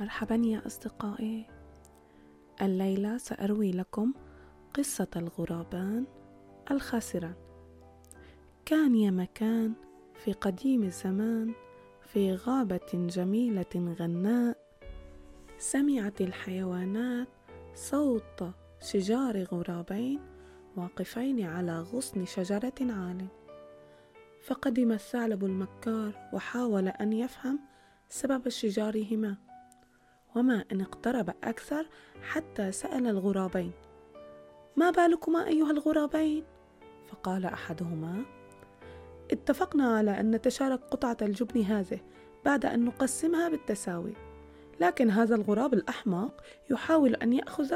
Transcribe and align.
مرحبا 0.00 0.34
يا 0.34 0.66
أصدقائي. 0.66 1.46
الليلة 2.62 3.18
سأروي 3.18 3.70
لكم 3.70 4.14
قصة 4.74 5.08
الغرابان 5.16 6.06
الخاسران. 6.70 7.34
كان 8.64 8.94
يا 8.94 9.10
مكان 9.10 9.72
في 10.14 10.32
قديم 10.32 10.82
الزمان 10.82 11.52
في 12.00 12.34
غابة 12.34 12.90
جميلة 12.94 13.94
غناء. 14.00 14.56
سمعت 15.58 16.20
الحيوانات 16.20 17.28
صوت 17.74 18.50
شجار 18.80 19.42
غرابين 19.42 20.20
واقفين 20.76 21.40
على 21.40 21.80
غصن 21.80 22.24
شجرة 22.24 22.74
عال. 22.80 23.26
فقدم 24.46 24.92
الثعلب 24.92 25.44
المكار 25.44 26.28
وحاول 26.32 26.88
أن 26.88 27.12
يفهم 27.12 27.60
سبب 28.08 28.48
شجارهما. 28.48 29.36
وما 30.36 30.64
أن 30.72 30.80
اقترب 30.80 31.34
أكثر 31.44 31.86
حتى 32.22 32.72
سأل 32.72 33.06
الغرابين 33.06 33.72
ما 34.76 34.90
بالكما 34.90 35.46
أيها 35.46 35.70
الغرابين؟ 35.70 36.44
فقال 37.08 37.46
أحدهما 37.46 38.24
اتفقنا 39.30 39.96
على 39.96 40.20
أن 40.20 40.30
نتشارك 40.30 40.80
قطعة 40.80 41.16
الجبن 41.22 41.62
هذه 41.62 42.00
بعد 42.44 42.66
أن 42.66 42.84
نقسمها 42.84 43.48
بالتساوي 43.48 44.14
لكن 44.80 45.10
هذا 45.10 45.34
الغراب 45.34 45.74
الأحمق 45.74 46.42
يحاول 46.70 47.14
أن 47.14 47.32
يأخذ 47.32 47.74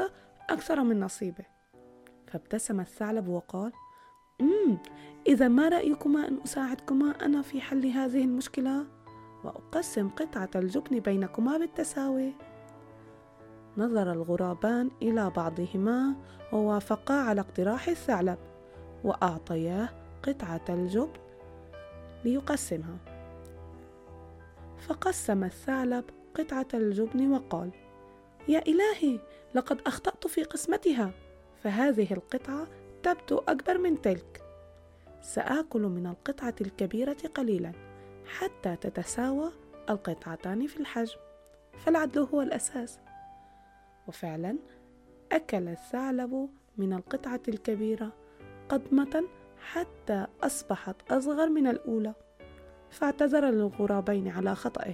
أكثر 0.49 0.83
من 0.83 0.99
نصيبه. 0.99 1.45
فابتسم 2.27 2.79
الثعلب 2.79 3.27
وقال 3.27 3.71
أمم 4.41 4.77
إذا 5.27 5.47
ما 5.47 5.69
رأيكما 5.69 6.27
أن 6.27 6.39
أساعدكما 6.45 7.25
أنا 7.25 7.41
في 7.41 7.61
حل 7.61 7.85
هذه 7.85 8.23
المشكلة؟ 8.23 8.85
وأقسم 9.43 10.09
قطعة 10.09 10.49
الجبن 10.55 10.99
بينكما 10.99 11.57
بالتساوي. 11.57 12.33
نظر 13.81 14.11
الغرابان 14.11 14.91
إلى 15.01 15.29
بعضهما 15.29 16.15
ووافقا 16.53 17.13
على 17.13 17.41
اقتراح 17.41 17.87
الثعلب 17.87 18.37
وأعطياه 19.03 19.89
قطعة 20.23 20.65
الجبن 20.69 21.19
ليقسمها. 22.25 22.97
فقسم 24.87 25.43
الثعلب 25.43 26.03
قطعة 26.35 26.67
الجبن 26.73 27.31
وقال 27.31 27.69
يا 28.47 28.59
إلهي 28.59 29.19
لقد 29.55 29.81
أخطأت 29.87 30.27
في 30.27 30.43
قسمتها 30.43 31.11
فهذه 31.63 32.13
القطعة 32.13 32.67
تبدو 33.03 33.37
أكبر 33.37 33.77
من 33.77 34.01
تلك. 34.01 34.43
سآكل 35.21 35.81
من 35.81 36.07
القطعة 36.07 36.55
الكبيرة 36.61 37.17
قليلا 37.35 37.71
حتى 38.25 38.75
تتساوى 38.75 39.51
القطعتان 39.89 40.67
في 40.67 40.79
الحجم 40.79 41.17
فالعدل 41.85 42.27
هو 42.33 42.41
الأساس. 42.41 42.99
وفعلا 44.11 44.57
أكل 45.31 45.67
الثعلب 45.67 46.49
من 46.77 46.93
القطعة 46.93 47.41
الكبيرة 47.47 48.11
قضمة 48.69 49.23
حتى 49.71 50.27
أصبحت 50.43 51.11
أصغر 51.11 51.49
من 51.49 51.67
الأولى 51.67 52.13
فاعتذر 52.89 53.45
للغرابين 53.45 54.27
على 54.27 54.55
خطئه 54.55 54.93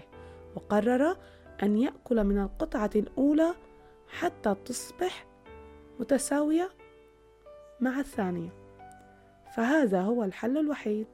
وقرر 0.55 1.17
أن 1.63 1.77
يأكل 1.77 2.23
من 2.23 2.39
القطعة 2.39 2.89
الأولى 2.95 3.53
حتى 4.09 4.55
تصبح 4.65 5.25
متساوية 5.99 6.69
مع 7.81 7.99
الثانية. 7.99 8.49
فهذا 9.55 10.01
هو 10.01 10.23
الحل 10.23 10.57
الوحيد 10.57 11.07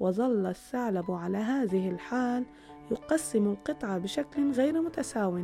وظل 0.00 0.46
الثعلب 0.46 1.10
على 1.10 1.38
هذه 1.38 1.90
الحال 1.90 2.44
يقسم 2.90 3.46
القطعة 3.50 3.98
بشكل 3.98 4.52
غير 4.52 4.82
متساو 4.82 5.42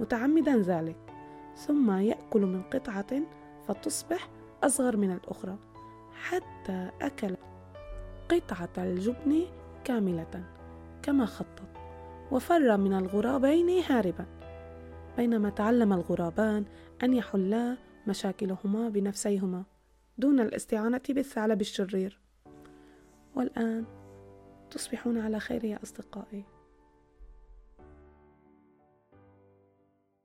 متعمدا 0.00 0.56
ذلك. 0.56 1.15
ثم 1.56 1.90
يأكل 1.90 2.40
من 2.40 2.62
قطعة 2.62 3.22
فتصبح 3.68 4.28
أصغر 4.62 4.96
من 4.96 5.12
الأخرى 5.12 5.58
حتى 6.12 6.90
أكل 7.00 7.36
قطعة 8.28 8.68
الجبن 8.78 9.44
كاملة 9.84 10.44
كما 11.02 11.26
خطط 11.26 11.62
وفر 12.32 12.76
من 12.76 12.92
الغرابين 12.92 13.82
هاربا. 13.88 14.26
بينما 15.16 15.50
تعلم 15.50 15.92
الغرابان 15.92 16.64
أن 17.02 17.14
يحلا 17.14 17.76
مشاكلهما 18.06 18.88
بنفسيهما 18.88 19.64
دون 20.18 20.40
الاستعانة 20.40 21.00
بالثعلب 21.08 21.60
الشرير. 21.60 22.20
والآن 23.34 23.84
تصبحون 24.70 25.18
على 25.18 25.40
خير 25.40 25.64
يا 25.64 25.78
أصدقائي. 25.82 26.44